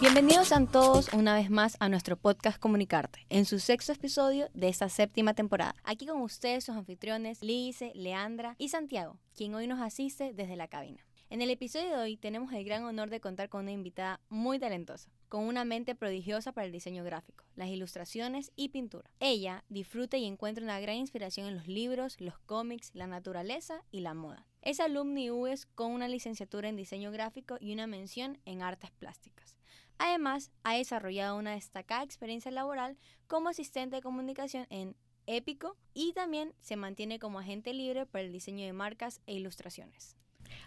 [0.00, 4.68] Bienvenidos a todos una vez más a nuestro podcast Comunicarte, en su sexto episodio de
[4.68, 5.76] esta séptima temporada.
[5.84, 10.66] Aquí con ustedes sus anfitriones Lice, Leandra y Santiago, quien hoy nos asiste desde la
[10.66, 11.06] cabina.
[11.30, 14.58] En el episodio de hoy tenemos el gran honor de contar con una invitada muy
[14.58, 19.10] talentosa, con una mente prodigiosa para el diseño gráfico, las ilustraciones y pintura.
[19.20, 24.00] Ella disfruta y encuentra una gran inspiración en los libros, los cómics, la naturaleza y
[24.00, 24.46] la moda.
[24.62, 29.56] Es alumni UES con una licenciatura en diseño gráfico y una mención en artes plásticas.
[29.98, 34.96] Además, ha desarrollado una destacada experiencia laboral como asistente de comunicación en
[35.26, 40.16] Épico y también se mantiene como agente libre para el diseño de marcas e ilustraciones.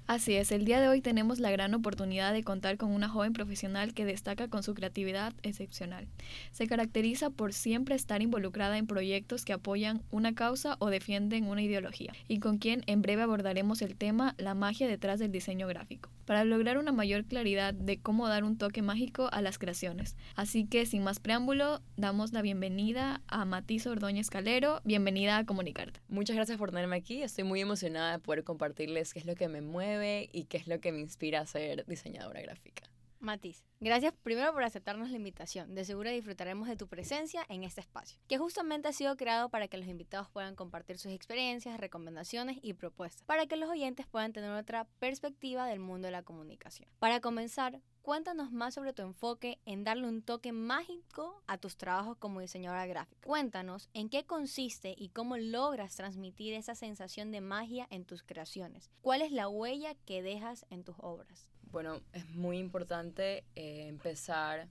[0.07, 3.33] Así es, el día de hoy tenemos la gran oportunidad de contar con una joven
[3.33, 6.07] profesional que destaca con su creatividad excepcional.
[6.51, 11.61] Se caracteriza por siempre estar involucrada en proyectos que apoyan una causa o defienden una
[11.61, 16.09] ideología, y con quien en breve abordaremos el tema la magia detrás del diseño gráfico,
[16.29, 20.15] para lograr una mayor claridad de cómo dar un toque mágico a las creaciones.
[20.35, 26.01] Así que sin más preámbulo, damos la bienvenida a Matiz Ordóñez Calero, bienvenida a Comunicarte.
[26.07, 29.47] Muchas gracias por tenerme aquí, estoy muy emocionada de poder compartirles qué es lo que
[29.47, 32.83] me mueve y qué es lo que me inspira a ser diseñadora gráfica.
[33.21, 35.75] Matiz, gracias primero por aceptarnos la invitación.
[35.75, 39.67] De seguro disfrutaremos de tu presencia en este espacio, que justamente ha sido creado para
[39.67, 44.31] que los invitados puedan compartir sus experiencias, recomendaciones y propuestas, para que los oyentes puedan
[44.31, 46.87] tener otra perspectiva del mundo de la comunicación.
[46.99, 52.15] Para comenzar, cuéntanos más sobre tu enfoque en darle un toque mágico a tus trabajos
[52.19, 53.27] como diseñadora gráfica.
[53.27, 58.89] Cuéntanos en qué consiste y cómo logras transmitir esa sensación de magia en tus creaciones.
[59.01, 61.49] ¿Cuál es la huella que dejas en tus obras?
[61.71, 64.67] Bueno, es muy importante eh, empezar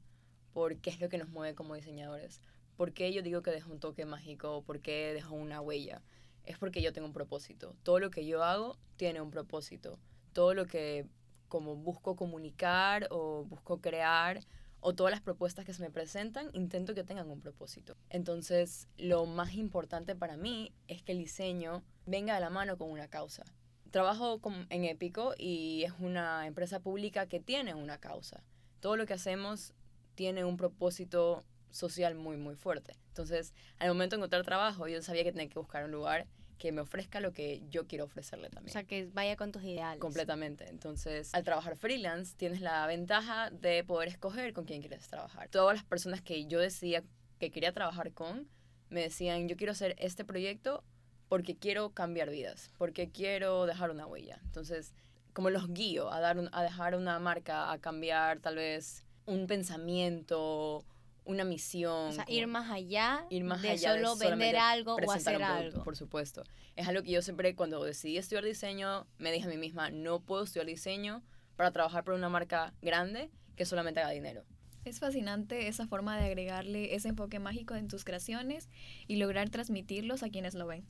[0.52, 2.40] por qué es lo que nos mueve como diseñadores.
[2.76, 4.62] ¿Por qué yo digo que dejo un toque mágico?
[4.62, 6.02] ¿Por qué dejo una huella?
[6.44, 7.76] Es porque yo tengo un propósito.
[7.84, 10.00] Todo lo que yo hago tiene un propósito.
[10.32, 11.06] Todo lo que
[11.46, 14.40] como busco comunicar o busco crear
[14.80, 17.96] o todas las propuestas que se me presentan, intento que tengan un propósito.
[18.10, 22.90] Entonces, lo más importante para mí es que el diseño venga de la mano con
[22.90, 23.44] una causa
[23.90, 24.40] trabajo
[24.70, 28.42] en Épico y es una empresa pública que tiene una causa.
[28.80, 29.74] Todo lo que hacemos
[30.14, 32.94] tiene un propósito social muy, muy fuerte.
[33.08, 36.26] Entonces, al momento de encontrar trabajo, yo sabía que tenía que buscar un lugar
[36.58, 38.70] que me ofrezca lo que yo quiero ofrecerle también.
[38.70, 40.00] O sea, que vaya con tus ideales.
[40.00, 40.68] Completamente.
[40.68, 45.48] Entonces, al trabajar freelance, tienes la ventaja de poder escoger con quién quieres trabajar.
[45.48, 47.04] Todas las personas que yo decía
[47.38, 48.48] que quería trabajar con,
[48.90, 50.82] me decían, yo quiero hacer este proyecto
[51.28, 54.40] porque quiero cambiar vidas, porque quiero dejar una huella.
[54.44, 54.92] Entonces,
[55.32, 60.84] como los guío a, dar a dejar una marca, a cambiar tal vez un pensamiento,
[61.24, 62.08] una misión.
[62.08, 65.84] O sea, ir más allá ir más de allá solo vender algo o hacer algo.
[65.84, 66.42] Por supuesto.
[66.74, 70.20] Es algo que yo siempre, cuando decidí estudiar diseño, me dije a mí misma, no
[70.20, 71.22] puedo estudiar diseño
[71.56, 74.44] para trabajar por una marca grande que solamente haga dinero.
[74.88, 78.70] Es fascinante esa forma de agregarle ese enfoque mágico en tus creaciones
[79.06, 80.82] y lograr transmitirlos a quienes lo ven.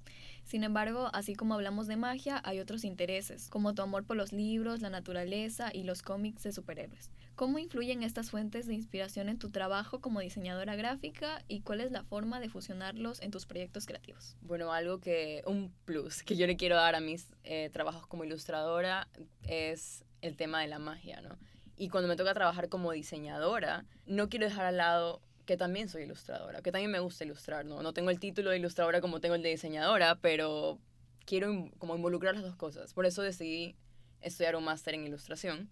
[0.45, 4.33] Sin embargo, así como hablamos de magia, hay otros intereses, como tu amor por los
[4.33, 7.11] libros, la naturaleza y los cómics de superhéroes.
[7.35, 11.91] ¿Cómo influyen estas fuentes de inspiración en tu trabajo como diseñadora gráfica y cuál es
[11.91, 14.37] la forma de fusionarlos en tus proyectos creativos?
[14.43, 18.23] Bueno, algo que, un plus que yo le quiero dar a mis eh, trabajos como
[18.23, 19.09] ilustradora
[19.43, 21.37] es el tema de la magia, ¿no?
[21.79, 26.03] Y cuando me toca trabajar como diseñadora, no quiero dejar al lado que también soy
[26.03, 27.83] ilustradora, que también me gusta ilustrar, ¿no?
[27.83, 30.79] No tengo el título de ilustradora como tengo el de diseñadora, pero
[31.25, 32.93] quiero como involucrar las dos cosas.
[32.93, 33.77] Por eso decidí
[34.21, 35.71] estudiar un máster en ilustración,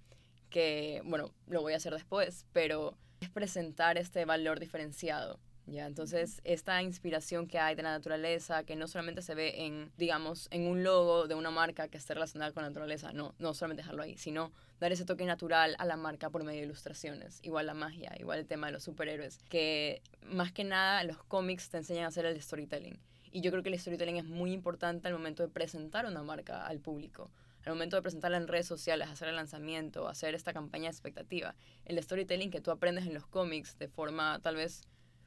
[0.49, 5.87] que, bueno, lo voy a hacer después, pero es presentar este valor diferenciado ¿ya?
[5.87, 10.49] Entonces, esta inspiración que hay de la naturaleza, que no solamente se ve en, digamos,
[10.51, 13.83] en un logo de una marca que esté relacionada con la naturaleza, no, no solamente
[13.83, 17.67] dejarlo ahí, sino dar ese toque natural a la marca por medio de ilustraciones, igual
[17.67, 21.79] la magia, igual el tema de los superhéroes, que más que nada los cómics te
[21.79, 22.99] enseñan a hacer el storytelling.
[23.33, 26.67] Y yo creo que el storytelling es muy importante al momento de presentar una marca
[26.67, 27.31] al público
[27.67, 31.57] al momento de presentarla en redes sociales, hacer el lanzamiento, hacer esta campaña de expectativa.
[31.85, 34.83] El storytelling que tú aprendes en los cómics de forma tal vez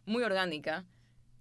[0.09, 0.85] muy orgánica,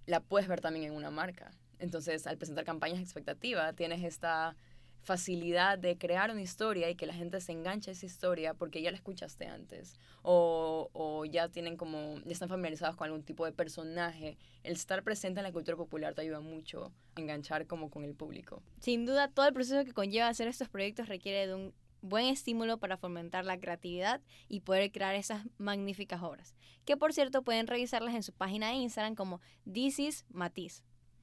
[0.07, 1.51] la puedes ver también en una marca.
[1.79, 4.57] Entonces, al presentar campañas expectativa, tienes esta
[5.01, 8.83] facilidad de crear una historia y que la gente se enganche a esa historia porque
[8.83, 9.97] ya la escuchaste antes.
[10.23, 14.37] O, o, ya tienen como están familiarizados con algún tipo de personaje.
[14.65, 18.15] El estar presente en la cultura popular te ayuda mucho a enganchar como con el
[18.15, 18.63] público.
[18.81, 22.79] Sin duda todo el proceso que conlleva hacer estos proyectos requiere de un buen estímulo
[22.79, 26.55] para fomentar la creatividad y poder crear esas magníficas obras,
[26.85, 29.41] que por cierto pueden revisarlas en su página de Instagram como
[29.71, 30.83] This is Matiz.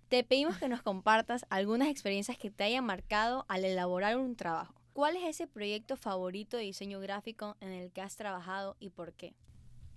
[0.09, 4.75] Te pedimos que nos compartas algunas experiencias que te hayan marcado al elaborar un trabajo.
[4.93, 9.13] ¿Cuál es ese proyecto favorito de diseño gráfico en el que has trabajado y por
[9.13, 9.33] qué?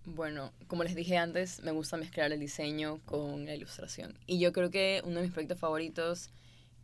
[0.06, 4.18] Bueno, como les dije antes, me gusta mezclar el diseño con la ilustración.
[4.26, 6.30] Y yo creo que uno de mis proyectos favoritos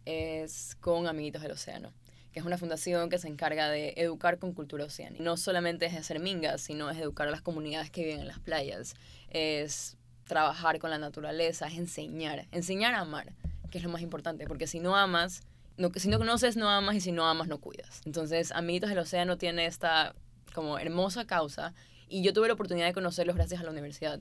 [0.04, 1.92] es con Amiguitos del Océano,
[2.34, 5.22] que es una fundación que se encarga de educar con cultura oceánica.
[5.22, 8.40] No solamente es hacer mingas, sino es educar a las comunidades que viven en las
[8.40, 8.96] playas,
[9.30, 9.96] es
[10.26, 13.32] trabajar con la naturaleza, es enseñar, enseñar a amar,
[13.70, 15.42] que es lo más importante, porque si no amas,
[15.76, 18.00] no, si no conoces, no amas, y si no amas, no cuidas.
[18.04, 20.16] Entonces, Amiguitos del Océano tiene esta
[20.54, 21.72] como hermosa causa,
[22.08, 24.18] y yo tuve la oportunidad de conocerlos gracias a la universidad,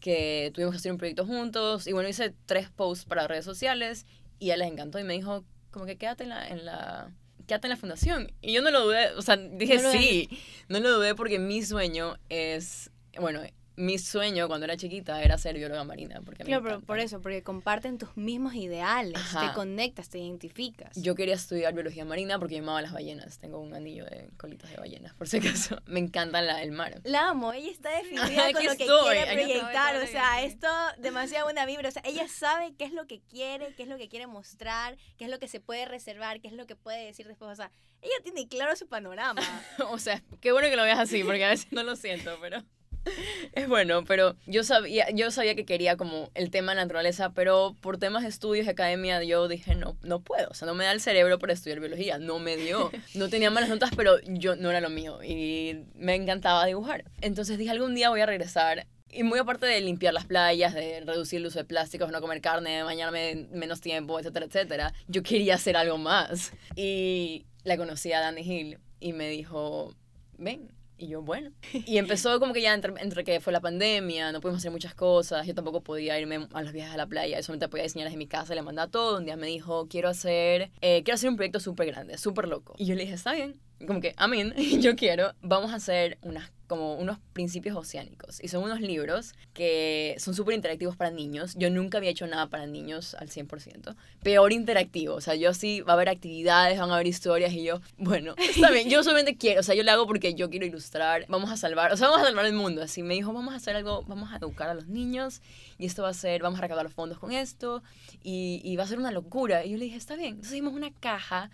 [0.00, 4.06] que tuvimos que hacer un proyecto juntos, y bueno, hice tres posts para redes sociales,
[4.40, 7.12] y a les encantó, y me dijo, como que quédate en la, en la
[7.46, 8.32] quédate en la fundación.
[8.40, 10.28] Y yo no lo dudé, o sea, dije sí,
[10.68, 13.40] no lo dudé porque mi sueño es, bueno,
[13.76, 16.20] mi sueño cuando era chiquita era ser bióloga marina.
[16.24, 20.96] Porque claro, pero por eso, porque comparten tus mismos ideales, te conectas, te identificas.
[20.96, 23.38] Yo quería estudiar biología marina porque yo amaba las ballenas.
[23.38, 25.78] Tengo un anillo de colitas de ballenas, por si acaso.
[25.86, 27.00] Me encanta la, el mar.
[27.04, 29.96] La amo, ella está definida con lo que quiere proyectar.
[29.96, 30.68] O sea, esto
[30.98, 31.88] demasiado buena vibra.
[31.88, 34.96] O sea, ella sabe qué es lo que quiere, qué es lo que quiere mostrar,
[35.16, 37.50] qué es lo que se puede reservar, qué es lo que puede decir después.
[37.50, 37.70] O sea,
[38.04, 39.42] ella tiene claro su panorama.
[39.90, 42.62] o sea, qué bueno que lo veas así, porque a veces no lo siento, pero...
[43.52, 47.98] Es bueno, pero yo sabía, yo sabía que quería como el tema naturaleza, pero por
[47.98, 50.92] temas de estudios, de academia, yo dije, no, no puedo, o sea, no me da
[50.92, 52.90] el cerebro para estudiar biología, no me dio.
[53.14, 57.04] No tenía malas notas, pero yo no era lo mío y me encantaba dibujar.
[57.20, 61.00] Entonces dije, algún día voy a regresar y muy aparte de limpiar las playas, de
[61.06, 65.22] reducir el uso de plásticos, no comer carne, de bañarme menos tiempo, etcétera, etcétera, yo
[65.22, 66.52] quería hacer algo más.
[66.74, 69.94] Y la conocí a Danny Hill y me dijo,
[70.36, 71.50] ven, y yo, bueno.
[71.86, 74.94] Y empezó como que ya entre, entre, que fue la pandemia, no pudimos hacer muchas
[74.94, 78.18] cosas, yo tampoco podía irme a los viajes a la playa, solamente podía diseñar desde
[78.18, 79.18] mi casa, le mandaba todo.
[79.18, 82.74] Un día me dijo, quiero hacer, eh, quiero hacer un proyecto súper grande, súper loco.
[82.78, 86.50] Y yo le dije, está bien, como que, amén, yo quiero, vamos a hacer unas
[86.74, 88.42] como unos principios oceánicos.
[88.42, 91.54] Y son unos libros que son súper interactivos para niños.
[91.56, 93.94] Yo nunca había hecho nada para niños al 100%.
[94.24, 95.14] Peor interactivo.
[95.14, 98.34] O sea, yo sí, va a haber actividades, van a haber historias y yo, bueno,
[98.38, 101.52] está bien, yo solamente quiero, o sea, yo lo hago porque yo quiero ilustrar, vamos
[101.52, 102.82] a salvar, o sea, vamos a salvar el mundo.
[102.82, 105.42] Así me dijo, vamos a hacer algo, vamos a educar a los niños
[105.78, 107.84] y esto va a ser, vamos a recaudar los fondos con esto
[108.24, 109.64] y, y va a ser una locura.
[109.64, 110.30] Y yo le dije, está bien.
[110.30, 111.50] Entonces hicimos una caja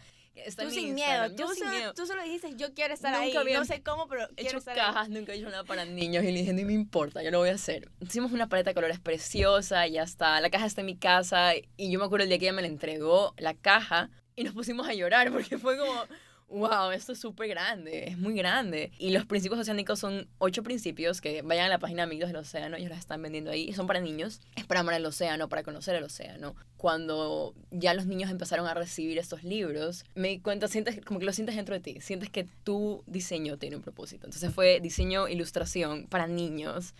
[0.57, 1.35] tú sin miedo.
[1.35, 3.33] Tú, solo, tú solo dijiste, yo quiero estar ahí.
[3.53, 6.25] No sé cómo, pero he hecho cajas, nunca he hecho nada para niños.
[6.25, 7.91] Y le dije, no me importa, yo lo voy a hacer.
[8.01, 10.41] Hicimos una paleta de colores preciosa y ya está.
[10.41, 11.53] La caja está en mi casa.
[11.77, 14.55] Y yo me acuerdo el día que ella me la entregó, la caja, y nos
[14.55, 16.05] pusimos a llorar porque fue como
[16.51, 18.91] wow, esto es súper grande, es muy grande.
[18.99, 22.77] Y los principios oceánicos son ocho principios que vayan a la página Amigos del Océano,
[22.77, 25.95] ellos los están vendiendo ahí, son para niños, es para amar el océano, para conocer
[25.95, 26.57] el océano.
[26.77, 31.27] Cuando ya los niños empezaron a recibir estos libros, me di cuenta, sientes como que
[31.27, 34.27] lo sientes dentro de ti, sientes que tu diseño tiene un propósito.
[34.27, 36.95] Entonces fue diseño, ilustración para niños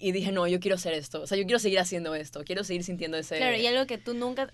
[0.00, 1.20] y dije, no, yo quiero hacer esto.
[1.20, 2.42] O sea, yo quiero seguir haciendo esto.
[2.44, 3.36] Quiero seguir sintiendo ese...
[3.36, 4.50] Claro, y algo que tú nunca...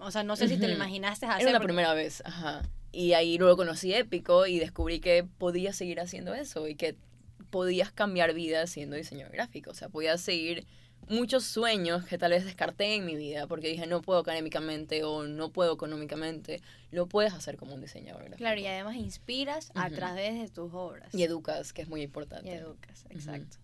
[0.00, 1.42] o sea, no sé si te lo imaginaste hacer.
[1.42, 2.68] Era la primera vez, ajá.
[2.90, 6.96] Y ahí luego conocí Épico y descubrí que podía seguir haciendo eso y que
[7.50, 9.70] podías cambiar vida siendo diseñador gráfico.
[9.70, 10.66] O sea, podías seguir
[11.08, 15.22] muchos sueños que tal vez descarté en mi vida porque dije no puedo académicamente o
[15.22, 16.60] no puedo económicamente,
[16.90, 18.38] lo puedes hacer como un diseñador gráfico.
[18.38, 21.14] Claro, y además inspiras a través de tus obras.
[21.14, 22.50] Y educas, que es muy importante.
[22.50, 23.58] Y educas, exacto.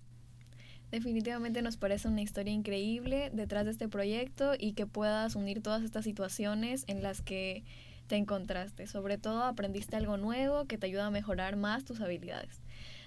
[0.94, 5.82] Definitivamente nos parece una historia increíble detrás de este proyecto y que puedas unir todas
[5.82, 7.64] estas situaciones en las que
[8.06, 8.86] te encontraste.
[8.86, 12.60] Sobre todo aprendiste algo nuevo que te ayuda a mejorar más tus habilidades.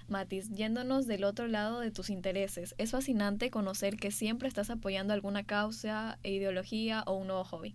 [0.06, 5.14] Matis, yéndonos del otro lado de tus intereses, es fascinante conocer que siempre estás apoyando
[5.14, 7.74] alguna causa, e ideología o un nuevo hobby.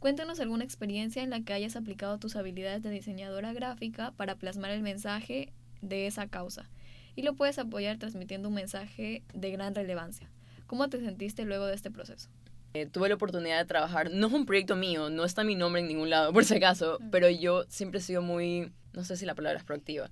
[0.00, 4.72] Cuéntanos alguna experiencia en la que hayas aplicado tus habilidades de diseñadora gráfica para plasmar
[4.72, 6.68] el mensaje de esa causa.
[7.16, 10.30] Y lo puedes apoyar transmitiendo un mensaje de gran relevancia.
[10.66, 12.28] ¿Cómo te sentiste luego de este proceso?
[12.72, 15.80] Eh, tuve la oportunidad de trabajar, no es un proyecto mío, no está mi nombre
[15.80, 19.26] en ningún lado, por si acaso, pero yo siempre he sido muy, no sé si
[19.26, 20.08] la palabra es proactiva,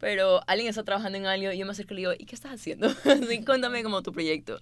[0.00, 2.34] pero alguien está trabajando en algo y yo me acerco y le digo, ¿y qué
[2.34, 2.88] estás haciendo?
[3.04, 4.58] Así, cuéntame como tu proyecto.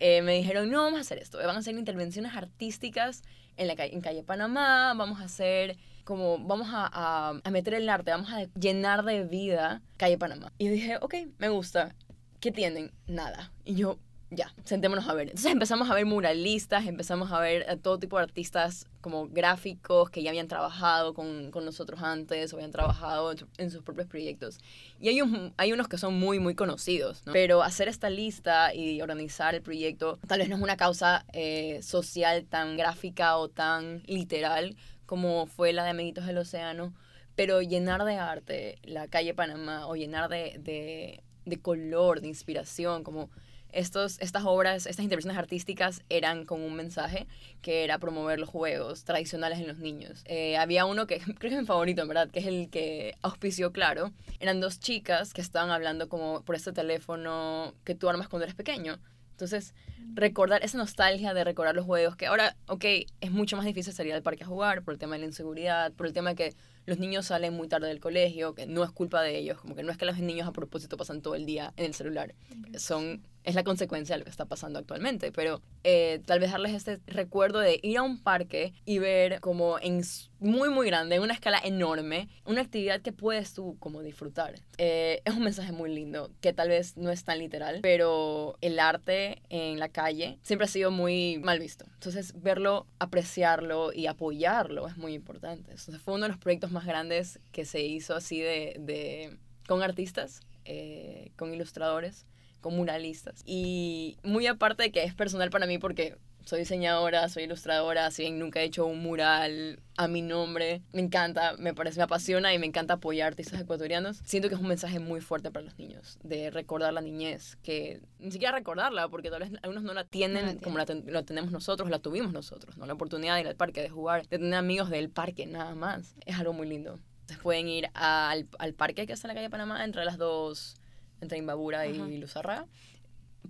[0.00, 3.22] Eh, me dijeron, no, vamos a hacer esto, van a hacer intervenciones artísticas
[3.56, 7.74] en, la calle, en calle Panamá, vamos a hacer como, vamos a, a, a meter
[7.74, 10.52] el arte, vamos a llenar de vida calle Panamá.
[10.58, 11.94] Y dije, ok, me gusta.
[12.40, 12.90] ¿Qué tienen?
[13.06, 13.52] Nada.
[13.66, 13.98] Y yo,
[14.30, 15.28] ya, sentémonos a ver.
[15.28, 20.08] Entonces empezamos a ver muralistas, empezamos a ver a todo tipo de artistas como gráficos
[20.10, 24.58] que ya habían trabajado con, con nosotros antes o habían trabajado en, sus propios proyectos.
[25.00, 27.32] Y hay, un, hay unos que son muy, muy conocidos, ¿no?
[27.32, 31.80] Pero hacer esta lista y organizar el proyecto tal vez no es una causa eh,
[31.82, 36.94] social tan gráfica o tan literal como fue la de Amiguitos del Océano,
[37.34, 43.02] pero llenar de arte la calle Panamá o llenar de, de, de color, de inspiración,
[43.02, 43.28] como
[43.72, 47.26] estos, estas obras, estas intervenciones artísticas eran con un mensaje
[47.62, 50.22] que era promover los juegos tradicionales en los niños.
[50.26, 53.14] Eh, había uno que creo que es mi favorito, en verdad, que es el que
[53.22, 54.12] auspició Claro.
[54.40, 58.54] Eran dos chicas que estaban hablando como por este teléfono que tú armas cuando eres
[58.54, 58.98] pequeño.
[59.32, 59.74] Entonces,
[60.12, 62.84] recordar esa nostalgia de recordar los juegos, que ahora, ok,
[63.22, 65.92] es mucho más difícil salir al parque a jugar por el tema de la inseguridad,
[65.92, 68.90] por el tema de que los niños salen muy tarde del colegio, que no es
[68.90, 71.46] culpa de ellos, como que no es que los niños a propósito pasan todo el
[71.46, 72.34] día en el celular,
[72.76, 76.74] son es la consecuencia de lo que está pasando actualmente, pero eh, tal vez darles
[76.74, 80.02] este recuerdo de ir a un parque y ver como en
[80.38, 84.54] muy muy grande, en una escala enorme, una actividad que puedes tú como disfrutar.
[84.78, 88.78] Eh, es un mensaje muy lindo, que tal vez no es tan literal, pero el
[88.78, 91.86] arte en la calle siempre ha sido muy mal visto.
[91.94, 95.70] Entonces verlo, apreciarlo y apoyarlo es muy importante.
[95.70, 99.82] Entonces fue uno de los proyectos más grandes que se hizo así de, de con
[99.82, 102.26] artistas, eh, con ilustradores
[102.60, 103.42] con muralistas.
[103.44, 108.22] Y muy aparte de que es personal para mí porque soy diseñadora, soy ilustradora, si
[108.22, 112.52] bien nunca he hecho un mural a mi nombre, me encanta, me parece, me apasiona
[112.54, 114.20] y me encanta apoyar artistas ecuatorianos.
[114.24, 118.00] Siento que es un mensaje muy fuerte para los niños, de recordar la niñez, que
[118.18, 121.98] ni siquiera recordarla, porque tal vez algunos no la tienen como la, tenemos nosotros, la
[121.98, 122.86] tuvimos nosotros, ¿no?
[122.86, 126.14] La oportunidad de ir al parque, de jugar, de tener amigos del parque, nada más.
[126.26, 126.98] Es algo muy lindo.
[127.20, 130.79] Entonces pueden ir al, al parque que está en la calle Panamá entre las dos
[131.20, 132.66] entre Imbabura y Luzarra.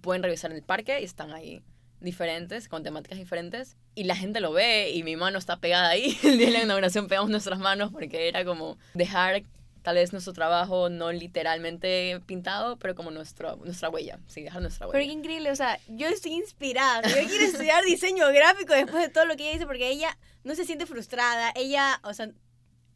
[0.00, 1.62] Pueden revisar en el parque y están ahí
[2.00, 3.76] diferentes, con temáticas diferentes.
[3.94, 6.18] Y la gente lo ve y mi mano está pegada ahí.
[6.24, 9.42] El día de la inauguración pegamos nuestras manos porque era como dejar
[9.82, 14.86] tal vez nuestro trabajo no literalmente pintado, pero como nuestro, nuestra huella, sí, dejar nuestra
[14.86, 14.98] huella.
[14.98, 19.08] Pero qué increíble, o sea, yo estoy inspirada, yo quiero estudiar diseño gráfico después de
[19.08, 22.30] todo lo que ella dice, porque ella no se siente frustrada, ella, o sea,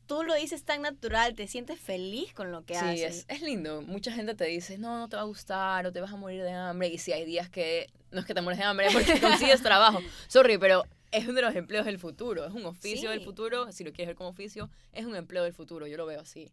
[0.07, 2.99] tú lo dices tan natural, te sientes feliz con lo que haces.
[2.99, 3.83] Sí, es, es, lindo.
[3.83, 6.43] Mucha gente te dice, no, no te va a gustar o te vas a morir
[6.43, 6.89] de hambre.
[6.89, 10.01] Y sí, hay días que no es que te mueres de hambre porque consigues trabajo.
[10.29, 12.45] Sorry, pero es uno de los empleos del futuro.
[12.45, 13.73] Es un oficio del futuro.
[13.73, 15.87] Si lo quieres ver como oficio, es un empleo del futuro.
[15.87, 16.51] Yo lo veo así.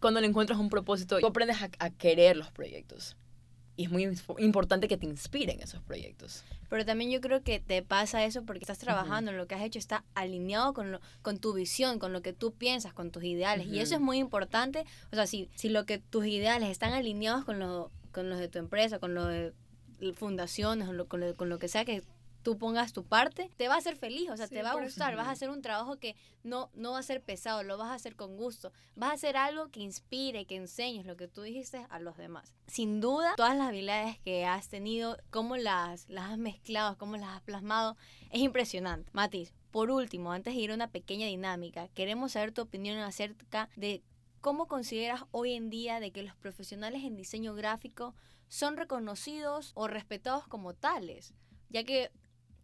[0.00, 3.16] Cuando le encuentras un propósito, tú aprendes a, a querer los proyectos.
[3.78, 6.42] Y es muy importante que te inspiren esos proyectos.
[6.68, 9.62] Pero también yo creo que te pasa eso porque estás trabajando, en lo que has
[9.62, 13.22] hecho está alineado con, lo, con tu visión, con lo que tú piensas, con tus
[13.22, 13.68] ideales.
[13.68, 14.84] Y eso es muy importante.
[15.12, 18.48] O sea, si, si lo que tus ideales están alineados con, lo, con los de
[18.48, 19.52] tu empresa, con lo de
[20.14, 22.02] fundaciones, con lo, con lo que sea que
[22.42, 25.16] tú pongas tu parte, te va a hacer feliz, o sea, te va a gustar,
[25.16, 27.94] vas a hacer un trabajo que no, no va a ser pesado, lo vas a
[27.94, 31.86] hacer con gusto, vas a hacer algo que inspire, que enseñes lo que tú dijiste
[31.90, 32.54] a los demás.
[32.66, 37.36] Sin duda, todas las habilidades que has tenido, cómo las, las has mezclado, cómo las
[37.36, 37.96] has plasmado,
[38.30, 39.10] es impresionante.
[39.12, 43.68] Matis, por último, antes de ir a una pequeña dinámica, queremos saber tu opinión acerca
[43.76, 44.02] de
[44.40, 48.14] cómo consideras hoy en día de que los profesionales en diseño gráfico
[48.48, 51.34] son reconocidos o respetados como tales,
[51.68, 52.10] ya que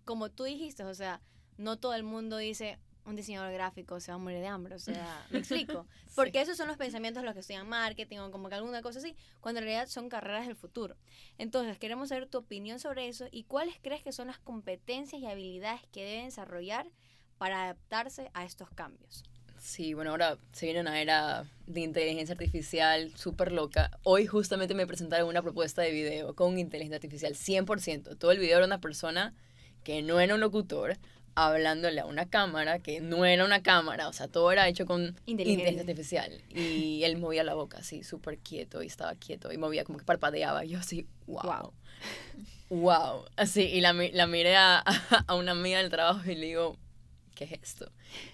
[0.05, 1.21] como tú dijiste, o sea,
[1.57, 4.79] no todo el mundo dice un diseñador gráfico se va a morir de hambre, o
[4.79, 5.87] sea, me explico.
[6.15, 8.99] Porque esos son los pensamientos de los que estudian marketing o como que alguna cosa
[8.99, 10.97] así, cuando en realidad son carreras del futuro.
[11.39, 15.27] Entonces, queremos saber tu opinión sobre eso y cuáles crees que son las competencias y
[15.27, 16.87] habilidades que deben desarrollar
[17.39, 19.25] para adaptarse a estos cambios.
[19.59, 23.91] Sí, bueno, ahora se viene una era de inteligencia artificial súper loca.
[24.03, 28.19] Hoy justamente me presentaron una propuesta de video con inteligencia artificial 100%.
[28.19, 29.35] Todo el video era una persona
[29.85, 30.99] que no era un locutor,
[31.37, 35.17] hablándole a una cámara que no era una cámara, o sea, todo era hecho con
[35.27, 36.43] inteligencia artificial.
[36.51, 40.05] Y él movía la boca así, súper quieto, y estaba quieto, y movía como que
[40.05, 40.65] parpadeaba.
[40.65, 41.73] Y yo así, wow.
[42.71, 43.25] Wow.
[43.37, 44.79] Así, y la, la miré a,
[45.27, 46.77] a una amiga del trabajo y le digo,
[47.35, 47.91] ¿qué es esto?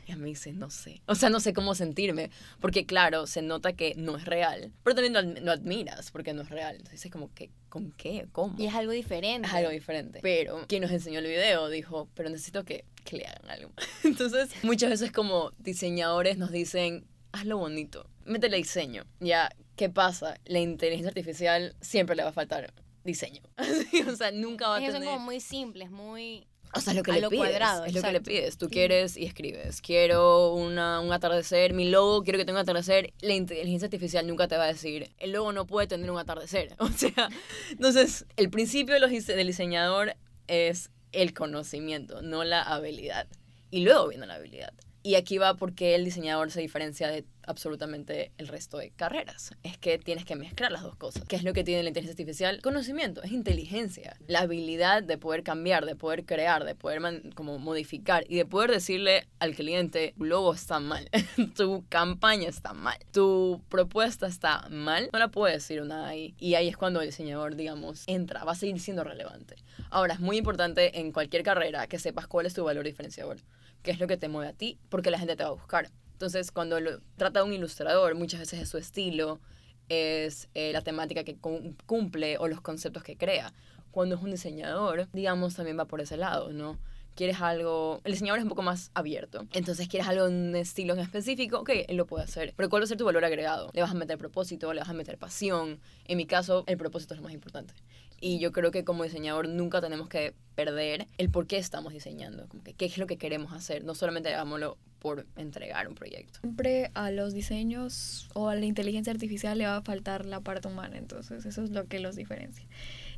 [0.06, 1.02] Y a mí dice, no sé.
[1.06, 2.30] O sea, no sé cómo sentirme.
[2.60, 4.72] Porque claro, se nota que no es real.
[4.84, 6.76] Pero también lo, admiras porque no es real.
[6.76, 8.28] Entonces es como que, ¿con qué?
[8.32, 8.54] ¿Cómo?
[8.58, 9.48] Y es algo diferente.
[9.48, 10.20] Es algo diferente.
[10.22, 13.72] Pero quien nos enseñó el video dijo, pero necesito que, que le hagan algo.
[14.04, 18.08] Entonces muchas veces como diseñadores nos dicen, hazlo bonito.
[18.24, 19.04] Métele diseño.
[19.20, 20.38] Ya, ¿qué pasa?
[20.44, 22.72] La inteligencia artificial siempre le va a faltar
[23.04, 23.42] diseño.
[24.08, 24.92] o sea, nunca va a tener...
[24.92, 27.38] Son como muy simples, muy o sea, lo que le pides.
[27.38, 28.56] Cuadrado, es lo que le pides.
[28.56, 29.80] Tú quieres y escribes.
[29.80, 31.74] Quiero una, un atardecer.
[31.74, 33.12] Mi logo quiero que tenga un atardecer.
[33.20, 36.74] La inteligencia artificial nunca te va a decir, el logo no puede tener un atardecer.
[36.80, 37.28] O sea,
[37.70, 40.16] entonces, el principio del diseñador
[40.48, 43.26] es el conocimiento, no la habilidad.
[43.70, 44.72] Y luego viene la habilidad.
[45.02, 49.52] Y aquí va porque el diseñador se diferencia de absolutamente el resto de carreras.
[49.62, 51.24] Es que tienes que mezclar las dos cosas.
[51.26, 52.62] ¿Qué es lo que tiene la inteligencia artificial?
[52.62, 54.16] Conocimiento, es inteligencia.
[54.26, 57.00] La habilidad de poder cambiar, de poder crear, de poder
[57.34, 61.08] como modificar y de poder decirle al cliente, tu logo está mal,
[61.56, 65.10] tu campaña está mal, tu propuesta está mal.
[65.12, 66.34] No la puede decir una ahí.
[66.38, 69.56] Y ahí es cuando el diseñador, digamos, entra, va a seguir siendo relevante.
[69.90, 73.38] Ahora, es muy importante en cualquier carrera que sepas cuál es tu valor diferenciador
[73.82, 75.90] qué es lo que te mueve a ti, porque la gente te va a buscar.
[76.20, 79.40] Entonces, cuando lo, trata de un ilustrador, muchas veces es su estilo,
[79.88, 81.38] es eh, la temática que
[81.86, 83.54] cumple o los conceptos que crea.
[83.90, 86.78] Cuando es un diseñador, digamos, también va por ese lado, ¿no?
[87.14, 89.46] Quieres algo, el diseñador es un poco más abierto.
[89.54, 92.52] Entonces, quieres algo en un estilo en específico, ok, él lo puede hacer.
[92.54, 93.70] Pero ¿cuál va a ser tu valor agregado?
[93.72, 95.80] Le vas a meter propósito, le vas a meter pasión.
[96.04, 97.72] En mi caso, el propósito es lo más importante.
[98.20, 102.46] Y yo creo que como diseñador nunca tenemos que perder el por qué estamos diseñando,
[102.48, 106.40] como que qué es lo que queremos hacer, no solamente hagámoslo por entregar un proyecto.
[106.40, 110.68] Siempre a los diseños o a la inteligencia artificial le va a faltar la parte
[110.68, 112.66] humana, entonces eso es lo que los diferencia.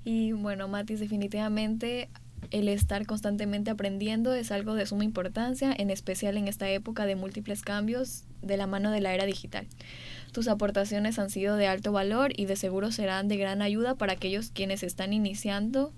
[0.05, 2.09] Y bueno, Matis, definitivamente
[2.51, 7.17] el estar constantemente aprendiendo es algo de suma importancia, en especial en esta época de
[7.17, 9.67] múltiples cambios de la mano de la era digital.
[10.33, 14.15] Tus aportaciones han sido de alto valor y de seguro serán de gran ayuda para
[14.15, 15.93] aquellos quienes están iniciando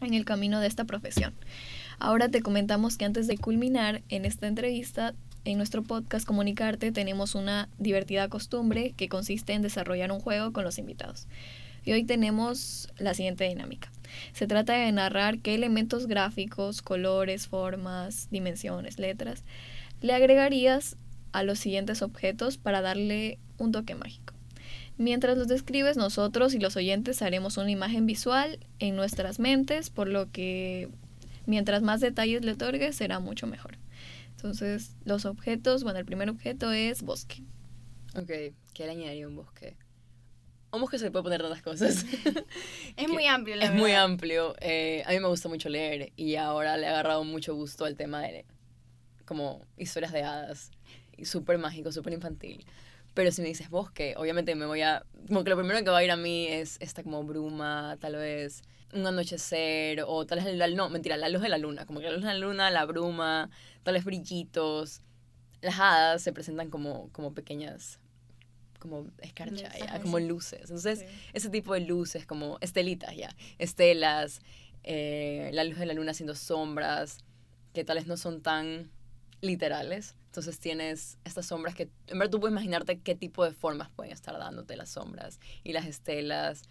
[0.00, 1.32] en el camino de esta profesión.
[2.00, 5.14] Ahora te comentamos que antes de culminar en esta entrevista,
[5.44, 10.64] en nuestro podcast Comunicarte tenemos una divertida costumbre que consiste en desarrollar un juego con
[10.64, 11.28] los invitados.
[11.84, 13.92] Y hoy tenemos la siguiente dinámica.
[14.32, 19.44] Se trata de narrar qué elementos gráficos, colores, formas, dimensiones, letras
[20.02, 20.96] le agregarías
[21.32, 24.34] a los siguientes objetos para darle un toque mágico.
[24.98, 30.08] Mientras los describes, nosotros y los oyentes haremos una imagen visual en nuestras mentes, por
[30.08, 30.88] lo que
[31.46, 33.78] mientras más detalles le otorgues, será mucho mejor.
[34.36, 37.42] Entonces, los objetos, bueno, el primer objeto es bosque.
[38.16, 38.26] Ok,
[38.74, 39.76] ¿qué le añadiría un bosque?
[40.72, 42.04] Un bosque se le puede poner tantas cosas.
[42.96, 44.54] es muy amplio, la Es muy amplio.
[44.60, 47.96] Eh, a mí me gusta mucho leer y ahora le he agarrado mucho gusto al
[47.96, 48.44] tema de
[49.24, 50.70] como historias de hadas.
[51.24, 52.64] Súper mágico, súper infantil.
[53.14, 55.04] Pero si me dices bosque, obviamente me voy a...
[55.28, 58.16] Como que lo primero que va a ir a mí es esta como bruma, tal
[58.16, 58.62] vez
[58.92, 60.54] un anochecer, o tal vez...
[60.56, 61.86] La, no, mentira, la luz de la luna.
[61.86, 63.50] Como que la luz de la luna, la bruma,
[63.82, 65.02] tal vez brillitos.
[65.60, 67.98] Las hadas se presentan como, como pequeñas
[68.82, 69.70] como escarcha,
[70.02, 70.62] como luces.
[70.62, 74.40] Entonces, ese tipo de luces, como estelitas, ya, estelas,
[74.82, 77.18] eh, la luz de la luna haciendo sombras,
[77.72, 78.90] que tal vez no son tan
[79.40, 80.16] literales.
[80.32, 84.14] Entonces tienes estas sombras que, en verdad, tú puedes imaginarte qué tipo de formas pueden
[84.14, 86.62] estar dándote las sombras y las estelas.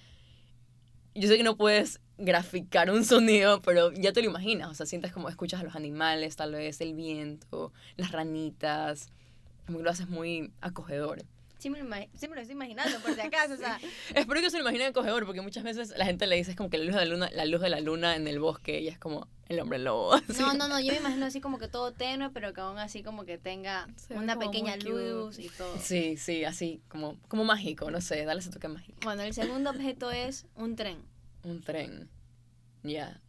[1.13, 4.67] Yo sé que no puedes graficar un sonido, pero ya te lo imaginas.
[4.71, 9.11] O sea, sientes como escuchas a los animales, tal vez el viento, las ranitas.
[9.67, 11.21] Como lo haces muy acogedor.
[11.61, 11.95] Sí me, lo,
[12.41, 13.79] estoy imaginando, por si acaso, o sea.
[14.15, 16.71] Espero que se lo imagine acogedor, porque muchas veces la gente le dice es como
[16.71, 18.87] que la luz de la luna, la luz de la luna en el bosque, y
[18.87, 20.15] es como el hombre lobo.
[20.39, 23.03] No, no, no, yo me imagino así como que todo tenue, pero que aún así
[23.03, 25.77] como que tenga una pequeña luz y todo.
[25.77, 28.97] Sí, sí, así como, como mágico, no sé, dale ese toque mágico.
[29.03, 30.97] Bueno, el segundo objeto es un tren.
[31.43, 32.09] Un tren,
[32.81, 33.21] ya.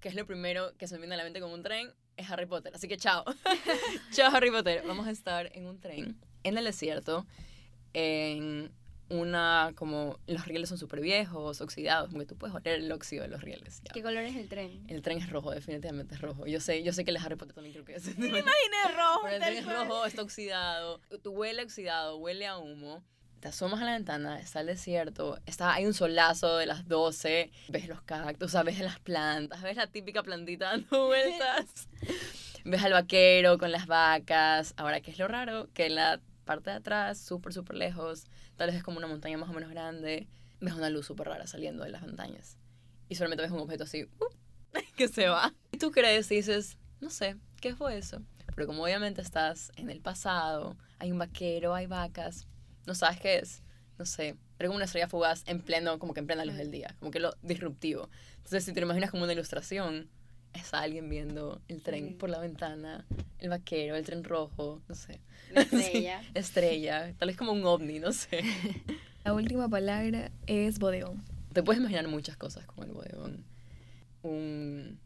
[0.00, 1.92] ¿Qué es lo primero que se me viene a la mente con un tren?
[2.16, 3.24] Es Harry Potter, así que chao.
[4.10, 4.82] chao Harry Potter.
[4.84, 7.24] Vamos a estar en un tren en el desierto
[7.94, 8.72] en
[9.12, 13.22] una como los rieles son súper viejos, oxidados, como que tú puedes oler el óxido
[13.22, 13.82] de los rieles.
[13.92, 14.84] ¿Qué color es el tren?
[14.88, 16.46] El tren es rojo, definitivamente es rojo.
[16.46, 18.06] Yo sé, yo sé que el Harry Potter también creo que es.
[18.18, 18.44] Me imaginé
[18.96, 19.20] rojo.
[19.24, 21.00] Pero el tren es rojo, está oxidado.
[21.22, 23.04] Tú huele oxidado, huele a humo.
[23.40, 27.50] Te asomas a la ventana, está el desierto, está, hay un solazo de las 12,
[27.70, 31.88] ves los cactus, ves las plantas, ves la típica plantita dando vueltas,
[32.64, 34.74] ves al vaquero con las vacas.
[34.76, 35.68] Ahora, ¿qué es lo raro?
[35.74, 38.24] Que la parte de atrás, súper, súper lejos,
[38.56, 40.28] tal vez es como una montaña más o menos grande,
[40.60, 42.58] ves una luz súper rara saliendo de las montañas.
[43.08, 45.54] Y solamente ves un objeto así, uh, que se va.
[45.72, 48.22] Y tú crees y dices, no sé, ¿qué fue eso?
[48.54, 52.46] Pero como obviamente estás en el pasado, hay un vaquero, hay vacas,
[52.86, 53.62] no sabes qué es,
[53.98, 56.70] no sé, pero como una estrella fugaz en pleno, como que en plena luz del
[56.70, 58.08] día, como que lo disruptivo.
[58.36, 60.08] Entonces, si te lo imaginas como una ilustración,
[60.54, 63.06] es alguien viendo el tren por la ventana,
[63.38, 65.20] el vaquero, el tren rojo, no sé.
[65.54, 66.22] estrella.
[66.34, 68.42] estrella, tal vez como un ovni, no sé.
[69.24, 71.22] La última palabra es bodegón.
[71.52, 73.44] Te puedes imaginar muchas cosas como el bodegón.
[74.22, 74.98] Un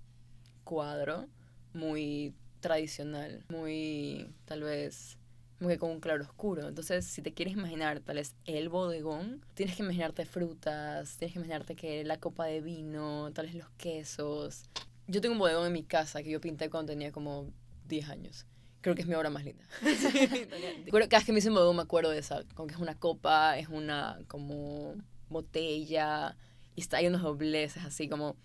[0.65, 1.27] cuadro
[1.75, 5.19] muy tradicional, muy tal vez
[5.61, 6.69] muy que con un claro oscuro.
[6.69, 11.39] Entonces, si te quieres imaginar tal vez el bodegón, tienes que imaginarte frutas, tienes que
[11.39, 14.65] imaginarte que la copa de vino, tal vez los quesos,
[15.07, 17.53] yo tengo un bodegón en mi casa que yo pinté cuando tenía como
[17.89, 18.47] 10 años.
[18.81, 19.65] creo que es mi obra más linda.
[20.91, 23.59] Cada vez que me dicen bodegón me acuerdo de esa, como que es una copa,
[23.59, 24.95] es una como
[25.29, 26.37] botella,
[26.75, 28.37] y está ahí unos dobleces, así como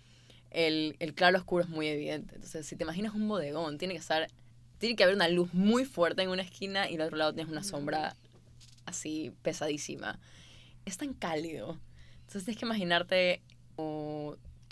[0.50, 2.34] el, el claro oscuro es muy evidente.
[2.34, 4.28] Entonces, si te imaginas un bodegón, tiene que estar,
[4.78, 7.50] tiene que haber una luz muy fuerte en una esquina y al otro lado tienes
[7.50, 8.16] una sombra
[8.84, 10.18] así pesadísima.
[10.84, 11.78] Es tan cálido.
[12.20, 13.42] Entonces tienes que imaginarte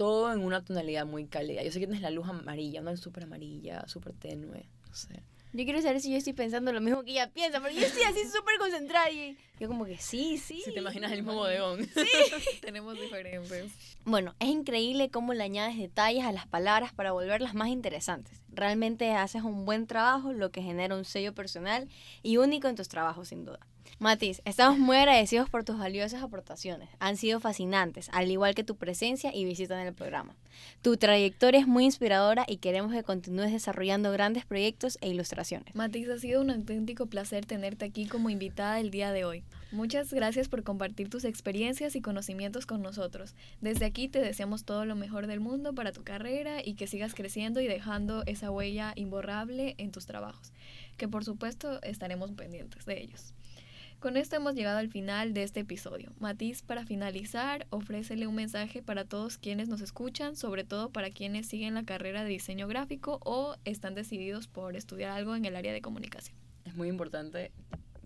[0.00, 1.62] todo en una tonalidad muy cálida.
[1.62, 5.22] Yo sé que tienes la luz amarilla, una luz súper amarilla, súper tenue, no sé.
[5.52, 8.04] Yo quiero saber si yo estoy pensando lo mismo que ella piensa, porque yo estoy
[8.04, 10.62] así súper concentrada y yo como que sí, sí.
[10.64, 11.84] Si te imaginas el mismo bodegón.
[11.84, 12.06] Sí.
[12.62, 13.72] Tenemos diferentes.
[14.06, 18.40] Bueno, es increíble cómo le añades detalles a las palabras para volverlas más interesantes.
[18.48, 21.90] Realmente haces un buen trabajo, lo que genera un sello personal
[22.22, 23.60] y único en tus trabajos, sin duda.
[23.98, 26.88] Matiz, estamos muy agradecidos por tus valiosas aportaciones.
[27.00, 30.34] Han sido fascinantes, al igual que tu presencia y visita en el programa.
[30.82, 35.74] Tu trayectoria es muy inspiradora y queremos que continúes desarrollando grandes proyectos e ilustraciones.
[35.74, 39.44] Matiz, ha sido un auténtico placer tenerte aquí como invitada el día de hoy.
[39.72, 43.36] Muchas gracias por compartir tus experiencias y conocimientos con nosotros.
[43.60, 47.14] Desde aquí te deseamos todo lo mejor del mundo para tu carrera y que sigas
[47.14, 50.52] creciendo y dejando esa huella imborrable en tus trabajos,
[50.96, 53.32] que por supuesto estaremos pendientes de ellos.
[54.00, 56.10] Con esto hemos llegado al final de este episodio.
[56.18, 61.46] Matiz, para finalizar, ofrécele un mensaje para todos quienes nos escuchan, sobre todo para quienes
[61.46, 65.74] siguen la carrera de diseño gráfico o están decididos por estudiar algo en el área
[65.74, 66.34] de comunicación.
[66.64, 67.52] Es muy importante,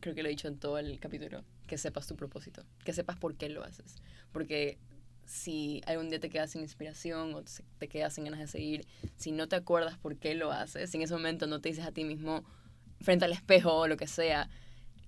[0.01, 3.17] creo que lo he dicho en todo el capítulo, que sepas tu propósito, que sepas
[3.17, 3.95] por qué lo haces.
[4.33, 4.79] Porque
[5.27, 7.45] si algún día te quedas sin inspiración o
[7.79, 8.85] te quedas sin ganas de seguir,
[9.17, 11.87] si no te acuerdas por qué lo haces, si en ese momento no te dices
[11.87, 12.45] a ti mismo
[13.01, 14.51] frente al espejo o lo que sea,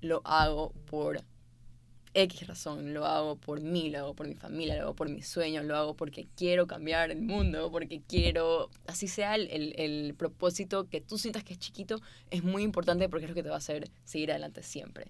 [0.00, 1.20] lo hago por
[2.16, 5.28] X razón, lo hago por mí, lo hago por mi familia, lo hago por mis
[5.28, 10.14] sueños, lo hago porque quiero cambiar el mundo, porque quiero, así sea el, el, el,
[10.14, 13.50] propósito que tú sientas que es chiquito, es muy importante porque es lo que te
[13.50, 15.08] va a hacer seguir adelante siempre.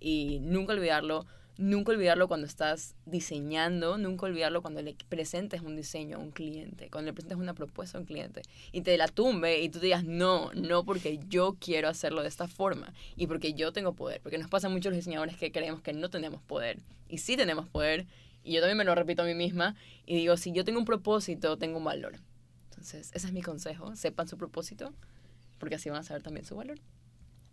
[0.00, 1.24] Y nunca olvidarlo,
[1.60, 6.88] nunca olvidarlo cuando estás diseñando, nunca olvidarlo cuando le presentes un diseño a un cliente,
[6.90, 8.40] cuando le presentes una propuesta a un cliente
[8.72, 12.28] y te la tumbe y tú te digas, no, no porque yo quiero hacerlo de
[12.28, 15.82] esta forma y porque yo tengo poder, porque nos pasa mucho los diseñadores que creemos
[15.82, 18.06] que no tenemos poder y sí tenemos poder
[18.42, 20.86] y yo también me lo repito a mí misma y digo, si yo tengo un
[20.86, 22.14] propósito, tengo un valor.
[22.70, 24.94] Entonces, ese es mi consejo, sepan su propósito
[25.58, 26.78] porque así van a saber también su valor.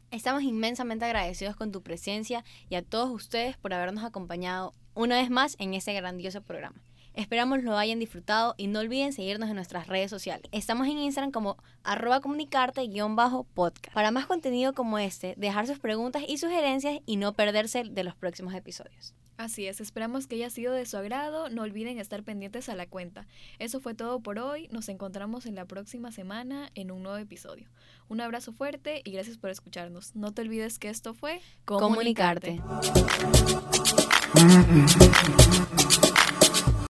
[0.09, 5.29] Estamos inmensamente agradecidos con tu presencia y a todos ustedes por habernos acompañado una vez
[5.29, 6.81] más en este grandioso programa.
[7.13, 10.47] Esperamos lo hayan disfrutado y no olviden seguirnos en nuestras redes sociales.
[10.53, 13.93] Estamos en Instagram como arroba comunicarte-podcast.
[13.93, 18.15] Para más contenido como este, dejar sus preguntas y sugerencias y no perderse de los
[18.15, 19.13] próximos episodios.
[19.37, 21.49] Así es, esperamos que haya sido de su agrado.
[21.49, 23.27] No olviden estar pendientes a la cuenta.
[23.59, 24.67] Eso fue todo por hoy.
[24.71, 27.69] Nos encontramos en la próxima semana en un nuevo episodio.
[28.09, 30.15] Un abrazo fuerte y gracias por escucharnos.
[30.15, 32.59] No te olvides que esto fue Comunicarte.
[34.33, 36.06] Comunicarte.